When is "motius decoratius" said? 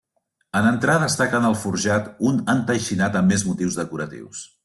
3.51-4.43